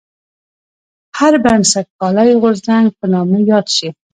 هر 1.17 1.33
بنسټپالی 1.43 2.31
غورځنګ 2.41 2.85
په 2.97 3.05
نامه 3.13 3.37
یاد 3.51 3.67
شي. 3.75 3.89